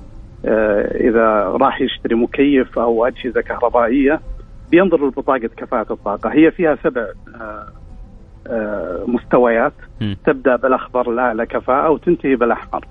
آه، 0.45 1.09
إذا 1.09 1.45
راح 1.45 1.81
يشتري 1.81 2.15
مكيف 2.15 2.79
أو 2.79 3.07
أجهزة 3.07 3.41
كهربائية 3.41 4.21
بينظر 4.71 5.07
لبطاقة 5.07 5.51
كفاءة 5.57 5.93
الطاقة. 5.93 6.31
هي 6.33 6.51
فيها 6.51 6.77
سبع 6.85 7.07
آه، 8.47 9.05
مستويات. 9.07 9.73
تبدأ 10.27 10.57
بالأخضر 10.57 11.11
الاعلى 11.11 11.47
كفاءة 11.47 11.91
وتنتهي 11.91 12.37
بالأحمر. 12.37 12.85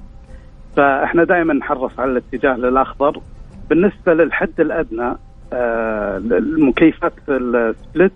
فإحنا 0.75 1.23
دائما 1.23 1.53
نحرص 1.53 1.99
على 1.99 2.11
الاتجاه 2.11 2.55
للأخضر. 2.57 3.21
بالنسبة 3.69 4.13
للحد 4.13 4.59
الأدنى 4.59 5.15
آه، 5.53 6.17
المكيفات 6.17 7.13
ال 7.29 7.43
split 7.43 8.13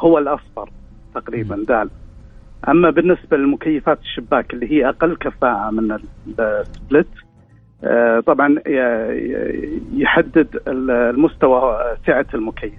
هو 0.00 0.18
الأصفر 0.18 0.70
تقريبا 1.14 1.64
دال. 1.68 1.90
أما 2.68 2.90
بالنسبة 2.90 3.36
للمكيفات 3.36 3.98
الشباك 4.00 4.54
اللي 4.54 4.70
هي 4.72 4.88
أقل 4.88 5.16
كفاءة 5.16 5.70
من 5.70 5.98
ال 6.38 6.50
split 6.50 7.08
آه، 7.84 8.20
طبعا 8.20 8.56
يحدد 9.94 10.60
المستوى 10.68 11.78
سعة 12.06 12.26
المكيف. 12.34 12.72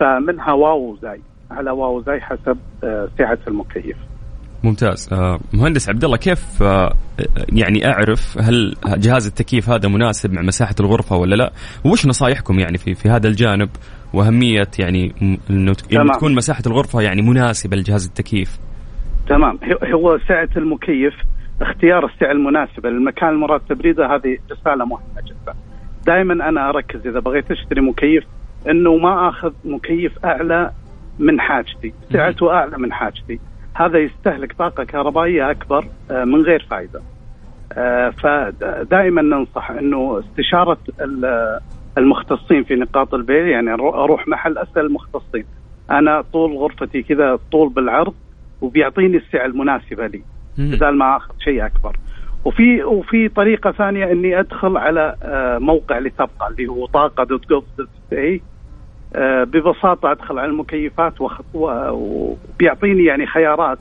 فمنها 0.00 0.52
واو 0.52 0.96
زاي 1.02 1.20
على 1.50 1.70
واو 1.70 2.02
زاي 2.02 2.20
حسب 2.20 2.58
آه، 2.84 3.08
سعة 3.18 3.38
المكيف. 3.48 3.96
ممتاز 4.64 5.08
آه، 5.12 5.38
مهندس 5.52 5.88
عبد 5.88 6.04
الله 6.04 6.16
كيف 6.16 6.62
آه، 6.62 6.94
يعني 7.48 7.86
أعرف 7.86 8.38
هل 8.40 8.74
جهاز 8.86 9.26
التكييف 9.26 9.70
هذا 9.70 9.88
مناسب 9.88 10.32
مع 10.32 10.42
مساحة 10.42 10.74
الغرفة 10.80 11.16
ولا 11.16 11.34
لا 11.34 11.52
وش 11.84 12.06
نصايحكم 12.06 12.58
يعني 12.58 12.78
في 12.78 12.94
في 12.94 13.08
هذا 13.08 13.28
الجانب 13.28 13.68
وأهمية 14.14 14.68
يعني 14.78 15.14
إنه. 15.50 15.72
تكون 16.14 16.34
مساحة 16.34 16.62
الغرفة 16.66 17.00
يعني 17.00 17.22
مناسبة 17.22 17.76
لجهاز 17.76 18.06
التكييف 18.06 18.58
تمام 19.28 19.58
هو 19.94 20.18
سعة 20.28 20.48
المكيف 20.56 21.14
اختيار 21.62 22.06
السعة 22.06 22.32
المناسبة 22.32 22.90
للمكان 22.90 23.28
المراد 23.28 23.60
تبريده 23.68 24.06
هذه 24.06 24.38
رسالة 24.52 24.84
مهمة 24.84 25.20
جدا. 25.26 25.54
دائما 26.06 26.48
أنا 26.48 26.68
أركز 26.68 27.06
إذا 27.06 27.20
بغيت 27.20 27.50
أشتري 27.50 27.80
مكيف 27.80 28.24
إنه 28.70 28.96
ما 28.96 29.28
آخذ 29.28 29.52
مكيف 29.64 30.24
أعلى 30.24 30.70
من 31.18 31.40
حاجتي، 31.40 31.92
سعته 32.12 32.52
أعلى 32.52 32.78
من 32.78 32.92
حاجتي. 32.92 33.40
هذا 33.74 33.98
يستهلك 33.98 34.52
طاقة 34.52 34.84
كهربائية 34.84 35.50
أكبر 35.50 35.84
آه، 36.10 36.24
من 36.24 36.42
غير 36.42 36.66
فائده. 36.70 37.00
آه، 37.72 38.10
فدائما 38.10 39.22
ننصح 39.22 39.70
إنه 39.70 40.18
استشارة 40.18 40.78
ال- 41.00 41.60
المختصين 41.98 42.64
في 42.64 42.74
نقاط 42.74 43.14
البيع 43.14 43.46
يعني 43.46 43.76
أرو- 43.76 43.94
أروح 43.94 44.28
محل 44.28 44.58
أسأل 44.58 44.86
المختصين. 44.86 45.44
أنا 45.90 46.24
طول 46.32 46.56
غرفتي 46.56 47.02
كذا 47.02 47.38
طول 47.52 47.68
بالعرض 47.68 48.14
وبيعطيني 48.60 49.16
السعه 49.16 49.46
المناسبه 49.46 50.06
لي. 50.06 50.22
مم. 50.58 50.70
بدال 50.70 50.98
ما 50.98 51.16
آخذ 51.16 51.34
شيء 51.38 51.66
أكبر. 51.66 51.96
وفي 52.44 52.84
وفي 52.84 53.28
طريقة 53.28 53.72
ثانية 53.72 54.12
إني 54.12 54.40
أدخل 54.40 54.76
على 54.76 55.16
آه، 55.22 55.58
موقع 55.58 55.98
لتبقى 55.98 56.48
اللي 56.50 56.66
هو 56.66 56.86
طاقة 56.86 57.24
دوت 57.24 57.48
جوف 57.48 57.64
دوت 57.78 57.88
اي 58.12 58.40
ببساطة 59.44 60.12
أدخل 60.12 60.38
على 60.38 60.50
المكيفات 60.50 61.14
وبيعطيني 61.54 63.04
يعني 63.04 63.26
خيارات 63.26 63.78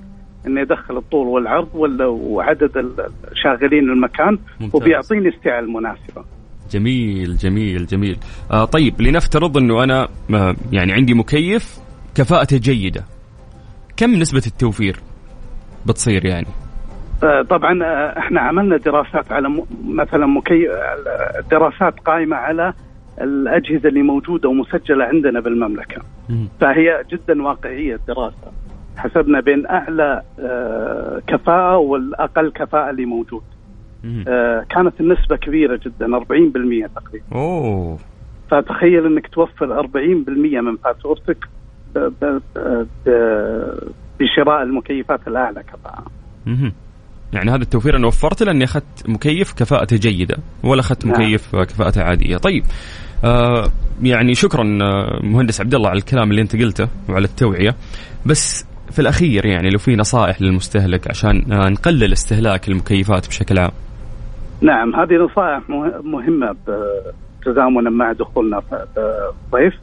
إني 0.48 0.62
أدخل 0.62 0.98
الطول 0.98 1.28
والعرض 1.28 1.68
وال- 1.74 2.04
وعدد 2.04 2.78
ال- 2.78 3.10
شاغلين 3.44 3.90
المكان 3.90 4.38
ممتاز. 4.60 4.76
وبيعطيني 4.82 5.28
السعه 5.30 5.60
المناسبة. 5.60 6.24
جميل 6.72 7.38
جميل 7.38 7.86
جميل 7.86 8.18
آه 8.52 8.66
طيب 8.66 9.02
لنفترض 9.02 9.58
إنه 9.58 9.84
أنا 9.84 10.08
آه 10.34 10.56
يعني 10.72 10.94
عندي 10.94 11.14
مكيف 11.14 11.78
كفاءته 12.16 12.58
جيدة 12.58 13.04
كم 13.98 14.12
نسبة 14.12 14.42
التوفير 14.48 14.96
بتصير 15.86 16.26
يعني 16.26 16.48
آه، 17.24 17.42
طبعا 17.42 17.84
آه، 17.84 18.20
إحنا 18.20 18.42
عملنا 18.42 18.78
دراسات 18.78 19.32
على 19.32 19.64
مثلا 19.88 20.26
مكي... 20.26 20.70
آه، 20.70 21.42
دراسات 21.52 22.00
قائمة 22.00 22.36
على 22.36 22.74
الأجهزة 23.22 23.90
اللي 23.90 24.02
موجودة 24.02 24.50
ومسجلة 24.50 25.06
عندنا 25.06 25.40
بالمملكة. 25.40 26.02
مم. 26.30 26.48
فهي 26.62 27.04
جدا 27.12 27.44
واقعية 27.44 27.96
الدراسة. 27.96 28.52
حسبنا 28.98 29.40
بين 29.40 29.68
أعلى 29.68 30.22
آه، 30.40 31.22
كفاءة 31.28 31.78
والأقل 31.78 32.52
كفاءة 32.52 32.90
اللي 32.90 33.06
موجود. 33.06 33.44
آه، 34.28 34.66
كانت 34.70 35.02
النسبة 35.02 35.36
كبيرة 35.36 35.80
جدا 35.86 36.16
40% 36.18 36.88
تقريبا. 36.96 37.26
أوه 37.32 37.98
فتخيل 38.50 39.06
إنك 39.06 39.28
توفر 39.28 39.80
40% 39.80 40.62
من 40.62 40.78
فاتورتك 40.78 41.48
بشراء 44.20 44.64
المكيفات 44.64 45.28
الأعلى 45.28 45.64
كفاءة. 45.64 46.06
يعني 47.34 47.52
هذا 47.52 47.62
التوفير 47.62 47.98
أنا 47.98 48.08
وفرته 48.08 48.46
لأني 48.46 48.64
أخذت 48.64 49.10
مكيف 49.10 49.54
كفاءته 49.54 49.98
جيدة 49.98 50.38
ولا 50.64 50.80
أخذت 50.80 51.06
نعم. 51.06 51.14
مكيف 51.22 51.56
كفاءته 51.56 52.04
عادية 52.04 52.38
طيب 52.38 52.64
آه 53.24 53.66
يعني 54.04 54.36
شكرا 54.36 54.64
آه، 54.82 55.20
مهندس 55.24 55.62
عبد 55.62 55.76
الله 55.76 55.90
على 55.90 55.98
الكلام 56.00 56.32
اللي 56.32 56.42
أنت 56.42 56.56
قلته 56.56 56.88
وعلى 57.10 57.26
التوعية 57.26 57.76
بس 58.26 58.66
في 58.92 59.00
الأخير 59.00 59.46
يعني 59.46 59.70
لو 59.70 59.78
في 59.78 59.96
نصائح 59.96 60.42
للمستهلك 60.42 61.08
عشان 61.10 61.52
آه 61.52 61.70
نقلل 61.70 62.14
استهلاك 62.14 62.68
المكيفات 62.70 63.28
بشكل 63.28 63.60
عام 63.60 63.72
نعم 64.62 64.96
هذه 64.96 65.14
نصائح 65.14 65.70
مه- 65.70 66.02
مهمة 66.04 66.52
ب- 66.52 67.12
تزامنا 67.46 67.90
مع 67.90 68.12
دخولنا 68.12 68.60
في 68.60 68.86
الصيف. 69.54 69.74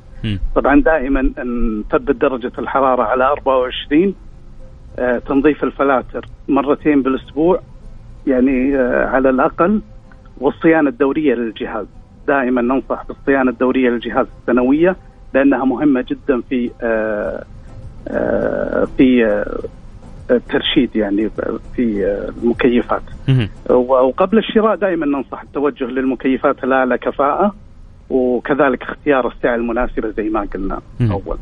طبعا 0.55 0.81
دائما 0.81 1.23
نثبت 1.23 2.17
درجة 2.17 2.53
الحرارة 2.59 3.03
على 3.03 3.25
24 3.25 4.03
آه، 4.05 4.13
تنظيف 5.27 5.65
الفلاتر 5.65 6.27
مرتين 6.49 7.03
بالأسبوع 7.03 7.61
يعني 8.27 8.77
آه، 8.77 9.07
على 9.07 9.31
الأقل 9.31 9.81
والصيانة 10.41 10.89
الدورية 10.91 11.35
للجهاز 11.35 11.87
دائما 12.27 12.63
ننصح 12.63 13.05
بالصيانة 13.09 13.51
الدورية 13.51 13.91
للجهاز 13.91 14.27
السنوية 14.41 14.97
لأنها 15.35 15.65
مهمة 15.65 16.05
جدا 16.09 16.41
في 16.41 16.71
آه، 16.83 17.45
آه، 18.09 18.85
في 18.97 19.27
آه، 19.27 19.59
الترشيد 20.31 20.97
يعني 20.97 21.31
في 21.77 22.07
آه، 22.07 22.29
المكيفات. 22.43 23.03
وقبل 23.71 24.39
الشراء 24.39 24.77
دائما 24.77 25.07
ننصح 25.07 25.43
التوجه 25.43 25.85
للمكيفات 25.85 26.65
الاعلى 26.65 26.99
كفاءة 26.99 27.55
وكذلك 28.11 28.83
اختيار 28.83 29.29
السعه 29.29 29.55
المناسبة 29.55 30.11
زي 30.11 30.29
ما 30.29 30.41
قلنا. 30.55 30.81
أول. 31.01 31.39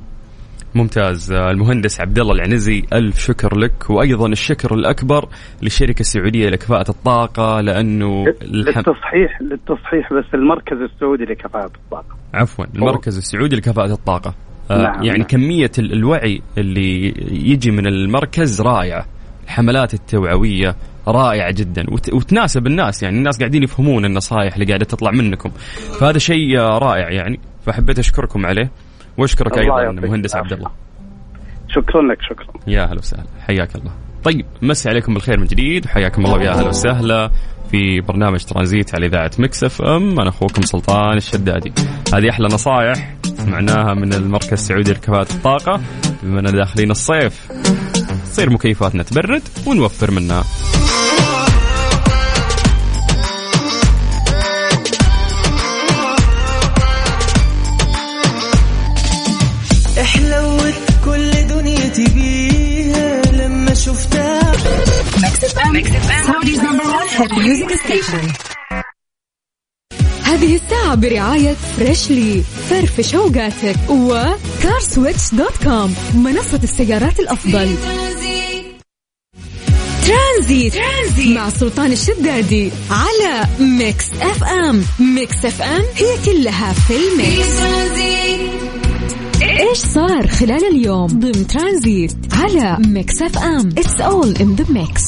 ممتاز. 0.76 1.32
آه، 1.32 1.50
المهندس 1.50 2.00
عبد 2.00 2.18
الله 2.18 2.32
العنزي 2.32 2.82
ألف 2.92 3.18
شكر 3.18 3.58
لك. 3.58 3.90
وأيضا 3.90 4.26
الشكر 4.28 4.74
الأكبر 4.74 5.28
للشركة 5.62 6.00
السعودية 6.00 6.48
لكفاءة 6.48 6.90
الطاقة 6.90 7.60
لأنه 7.60 8.24
الحم... 8.42 8.78
للتصحيح 8.78 9.40
للتصحيح 9.42 10.12
بس 10.12 10.24
المركز 10.34 10.76
السعودي 10.76 11.24
لكفاءة 11.24 11.70
الطاقة. 11.84 12.16
عفوا 12.34 12.64
المركز 12.76 13.16
السعودي 13.16 13.56
لكفاءة 13.56 13.92
الطاقة. 13.92 14.34
آه 14.70 14.82
نعم، 14.82 15.04
يعني 15.04 15.18
نعم. 15.18 15.26
كمية 15.28 15.70
ال- 15.78 15.92
الوعي 15.92 16.42
اللي 16.58 17.14
يجي 17.50 17.70
من 17.70 17.86
المركز 17.86 18.60
رائعة 18.62 19.06
الحملات 19.44 19.94
التوعوية 19.94 20.76
رائعة 21.08 21.52
جدا. 21.52 21.84
وت- 21.92 22.12
وتناسب 22.14 22.66
الناس 22.66 23.02
يعني 23.02 23.18
الناس 23.18 23.38
قاعدين 23.38 23.62
يفهمون 23.62 24.04
النصائح 24.04 24.54
اللي 24.54 24.66
قاعدة 24.66 24.84
تطلع 24.84 25.10
منكم. 25.10 25.50
فهذا 26.00 26.18
شيء 26.18 26.58
آه، 26.58 26.78
رائع 26.78 27.10
يعني. 27.10 27.40
فحبيت 27.66 27.98
أشكركم 27.98 28.46
عليه. 28.46 28.70
أيضا 29.58 29.82
يعطيك 29.82 30.04
مهندس. 30.04 30.36
عبد 30.36 30.52
الله. 30.52 30.70
شكرا 31.68 32.02
لك 32.02 32.18
شكرا. 32.30 32.54
يا 32.66 32.84
هلا 32.84 32.98
وسهلا. 32.98 33.26
حياك 33.46 33.76
الله. 33.76 33.92
طيب 34.24 34.46
مسي 34.62 34.88
عليكم 34.88 35.14
بالخير 35.14 35.40
من 35.40 35.46
جديد. 35.46 35.86
وحياكم 35.86 36.26
الله 36.26 36.38
ويا 36.38 36.52
هلا 36.52 36.68
وسهلا 36.68 37.30
في 37.70 38.00
برنامج 38.00 38.44
ترانزيت 38.44 38.94
على 38.94 39.06
إذاعة 39.06 39.30
Mix 39.38 39.64
FM. 39.64 40.20
أنا 40.20 40.28
أخوكم 40.28 40.62
سلطان 40.62 41.16
الشدادي. 41.16 41.72
هذه 42.14 42.30
أحلى 42.30 42.46
نصائح 42.46 43.14
سمعناها 43.24 43.94
من 43.94 44.12
المركز 44.12 44.52
السعودي 44.52 44.92
لكفاءة 44.92 45.34
الطاقة. 45.34 45.80
بما 46.22 46.40
أننا 46.40 46.50
داخلين 46.50 46.90
الصيف 46.90 47.48
تصير 48.24 48.50
مكيفاتنا 48.50 49.02
تبرد 49.02 49.42
ونوفر 49.66 50.10
منها 50.10 50.44
هذه 70.22 70.56
الساعة 70.56 70.94
برعاية 70.94 71.52
Freshly 71.52 72.42
فرفش 72.70 73.14
اوقاتك 73.14 73.90
و 73.90 74.05
CarSwitch 74.05 75.34
dot 75.34 75.64
com 75.64 75.94
منصة 76.14 76.60
السيارات 76.62 77.20
الأفضل. 77.20 77.76
Transit, 80.06 80.74
Transit. 80.74 81.36
مع 81.36 81.48
سلطان 81.48 81.92
الشدادي 81.92 82.70
على 82.90 83.48
Mix 83.60 84.10
FM 84.20 84.84
Mix 85.00 85.44
FM 85.44 85.82
هي 85.94 86.16
كلها 86.24 86.72
في 86.72 86.96
ال 86.96 87.09
mix. 87.09 87.60
إيش 89.42 89.78
صار 89.78 90.28
خلال 90.28 90.64
اليوم؟ 90.64 91.06
ضمن 91.06 91.46
ترانزيت. 91.46 92.16
على 92.32 92.78
Mix 92.88 93.22
FM 93.22 93.68
it's 93.78 94.00
all 94.00 94.36
in 94.36 94.54
the 94.54 94.64
mix 94.68 95.02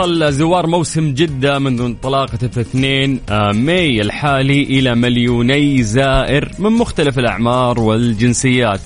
وصل 0.00 0.32
زوار 0.32 0.66
موسم 0.66 1.14
جدة 1.14 1.58
منذ 1.58 1.80
انطلاقته 1.80 2.48
في 2.48 2.60
2 2.60 3.20
آه، 3.30 3.52
ماي 3.52 4.00
الحالي 4.00 4.62
إلى 4.62 4.94
مليوني 4.94 5.82
زائر 5.82 6.52
من 6.58 6.72
مختلف 6.72 7.18
الأعمار 7.18 7.80
والجنسيات. 7.80 8.80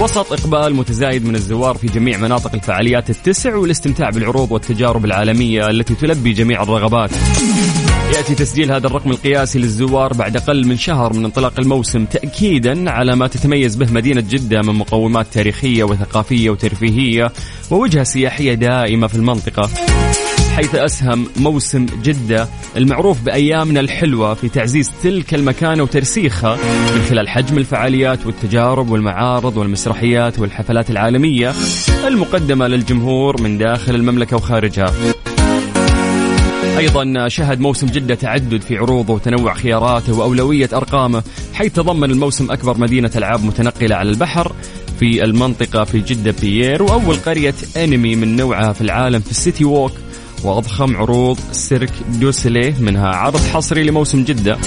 وسط 0.00 0.32
إقبال 0.32 0.74
متزايد 0.74 1.24
من 1.24 1.34
الزوار 1.34 1.76
في 1.76 1.86
جميع 1.86 2.18
مناطق 2.18 2.54
الفعاليات 2.54 3.10
التسع 3.10 3.56
والاستمتاع 3.56 4.10
بالعروض 4.10 4.52
والتجارب 4.52 5.04
العالمية 5.04 5.70
التي 5.70 5.94
تلبي 5.94 6.32
جميع 6.32 6.62
الرغبات. 6.62 7.10
يأتي 8.16 8.34
تسجيل 8.34 8.72
هذا 8.72 8.86
الرقم 8.86 9.10
القياسي 9.10 9.58
للزوار 9.58 10.12
بعد 10.12 10.36
أقل 10.36 10.66
من 10.66 10.76
شهر 10.76 11.12
من 11.12 11.24
انطلاق 11.24 11.52
الموسم 11.58 12.04
تأكيدا 12.04 12.90
على 12.90 13.16
ما 13.16 13.26
تتميز 13.26 13.76
به 13.76 13.92
مدينة 13.92 14.20
جدة 14.20 14.62
من 14.62 14.74
مقومات 14.74 15.26
تاريخية 15.32 15.84
وثقافية 15.84 16.50
وترفيهية 16.50 17.32
ووجهة 17.70 18.04
سياحية 18.04 18.54
دائمة 18.54 19.06
في 19.06 19.14
المنطقة. 19.14 19.70
حيث 20.56 20.74
أسهم 20.74 21.26
موسم 21.36 21.86
جدة 22.02 22.48
المعروف 22.76 23.22
بأيامنا 23.22 23.80
الحلوة 23.80 24.34
في 24.34 24.48
تعزيز 24.48 24.90
تلك 25.02 25.34
المكانة 25.34 25.82
وترسيخها 25.82 26.56
من 26.94 27.02
خلال 27.10 27.28
حجم 27.28 27.58
الفعاليات 27.58 28.26
والتجارب 28.26 28.90
والمعارض 28.90 29.56
والمسرحيات 29.56 30.38
والحفلات 30.38 30.90
العالمية 30.90 31.52
المقدمة 32.06 32.66
للجمهور 32.66 33.42
من 33.42 33.58
داخل 33.58 33.94
المملكة 33.94 34.36
وخارجها. 34.36 34.92
أيضا 36.78 37.28
شهد 37.28 37.60
موسم 37.60 37.86
جدة 37.86 38.14
تعدد 38.14 38.60
في 38.60 38.76
عروضه 38.76 39.14
وتنوع 39.14 39.54
خياراته 39.54 40.18
وأولوية 40.18 40.68
أرقامه 40.72 41.22
حيث 41.54 41.72
تضمن 41.72 42.10
الموسم 42.10 42.50
أكبر 42.50 42.78
مدينة 42.78 43.10
ألعاب 43.16 43.44
متنقلة 43.44 43.96
على 43.96 44.10
البحر 44.10 44.52
في 45.00 45.24
المنطقة 45.24 45.84
في 45.84 46.00
جدة 46.00 46.34
Pier 46.40 46.82
وأول 46.82 47.16
قرية 47.16 47.54
أنمي 47.76 48.16
من 48.16 48.36
نوعها 48.36 48.72
في 48.72 48.80
العالم 48.80 49.20
في 49.20 49.30
ال 49.30 49.37
City 49.37 49.64
Walk 49.64 49.92
وأضخم 50.44 50.96
عروض 50.96 51.38
سيرك 51.52 51.92
دوسلي 52.08 52.74
منها. 52.80 53.08
عرض 53.08 53.36
حصري 53.36 53.82
لموسم 53.82 54.24
جدة. 54.24 54.58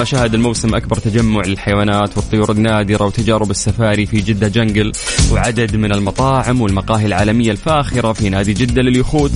كما 0.00 0.04
شهد 0.04 0.34
الموسم 0.34 0.74
أكبر 0.74 0.96
تجمع 0.96 1.42
للحيوانات 1.46 2.16
والطيور 2.16 2.52
النادرة 2.52 3.04
وتجارب 3.06 3.50
السفاري 3.50 4.06
في 4.06 4.20
جدة 4.20 4.48
Jungle 4.48 4.92
وعدد 5.32 5.76
من 5.76 5.92
المطاعم 5.94 6.60
والمقاهي 6.60 7.06
العالمية 7.06 7.50
الفاخرة 7.50 8.12
في 8.12 8.28
نادي 8.28 8.52
جدة 8.52 8.82
لليخوت 8.82 9.32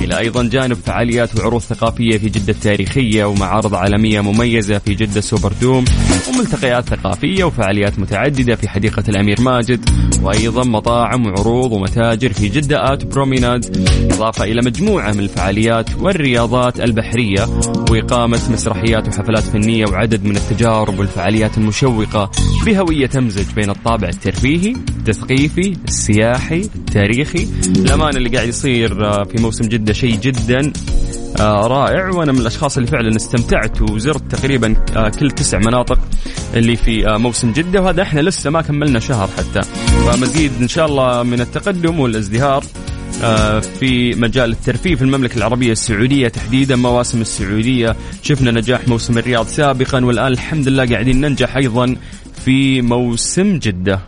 إلى 0.00 0.18
أيضا 0.18 0.48
جانب 0.48 0.76
فعاليات 0.76 1.36
وعروض 1.36 1.60
ثقافية 1.60 2.18
في 2.18 2.28
جدة 2.28 2.52
التاريخية 2.52 3.24
ومعارض 3.24 3.74
عالمية 3.74 4.20
مميزة 4.20 4.78
في 4.78 4.94
جدة 4.94 5.20
Super 5.20 5.52
Dome 5.60 5.84
وملتقيات 6.28 6.88
ثقافية 6.88 7.44
وفعاليات 7.44 7.98
متعددة 7.98 8.56
في 8.56 8.68
حديقة 8.68 9.04
الأمير 9.08 9.40
ماجد 9.40 9.90
وأيضا 10.22 10.64
مطاعم 10.64 11.26
وعروض 11.26 11.72
ومتاجر 11.72 12.32
في 12.32 12.48
جدة 12.48 12.92
آت 12.92 13.04
بروميناد 13.04 13.88
إضافة 14.12 14.44
إلى 14.44 14.60
مجموعة 14.64 15.12
من 15.12 15.20
الفعاليات 15.20 15.94
والرياضات 16.00 16.80
البحرية 16.80 17.46
وإقامة 17.90 18.40
مسرحيات 18.52 19.08
وحفلات 19.08 19.42
فنية 19.42 19.86
وعدد 19.86 20.07
من 20.16 20.36
التجارب 20.36 20.98
والفعاليات 20.98 21.58
المشوقة 21.58 22.30
بهوية 22.66 23.06
تمزج 23.06 23.54
بين 23.54 23.70
الطابع 23.70 24.08
الترفيهي، 24.08 24.70
التثقيفي، 24.70 25.76
السياحي، 25.88 26.60
التاريخي، 26.74 27.48
الأمان 27.76 28.16
اللي 28.16 28.28
قاعد 28.28 28.48
يصير 28.48 29.06
آه، 29.06 29.24
في 29.24 29.42
موسم 29.42 29.68
جدة 29.68 29.92
شيء 29.92 30.16
جدا 30.16 30.72
آه، 31.40 31.66
رائع. 31.66 32.08
وأنا 32.08 32.32
من 32.32 32.38
الأشخاص 32.38 32.76
اللي 32.76 32.90
فعلا 32.90 33.16
استمتعت 33.16 33.82
وزرت 33.82 34.34
تقريبا 34.34 34.74
آه، 34.96 35.08
كل 35.08 35.30
تسع 35.30 35.58
مناطق 35.58 35.98
اللي 36.54 36.76
في 36.76 37.16
موسم 37.18 37.52
جدة. 37.52 37.82
وهذا 37.82 38.02
إحنا 38.02 38.20
لسه 38.20 38.50
ما 38.50 38.62
كملنا 38.62 38.98
شهر 38.98 39.28
حتى. 39.36 39.60
فمزيد 40.06 40.52
إن 40.60 40.68
شاء 40.68 40.86
الله 40.86 41.22
من 41.22 41.40
التقدم 41.40 42.00
والازدهار. 42.00 42.64
في 43.80 44.14
مجال 44.14 44.50
الترفيه 44.50 44.94
في 44.94 45.02
المملكة 45.02 45.36
العربية 45.36 45.72
السعودية 45.72 46.28
تحديدا 46.28 46.76
مواسم 46.76 47.20
السعودية. 47.20 47.96
شفنا 48.22 48.50
نجاح 48.50 48.88
موسم 48.88 49.18
الرياض 49.18 49.46
سابقا 49.46 50.04
والآن 50.04 50.32
الحمد 50.32 50.68
لله 50.68 50.86
قاعدين 50.86 51.20
ننجح 51.20 51.56
أيضا 51.56 51.96
في 52.44 52.82
موسم 52.82 53.58
جدة. 53.58 54.00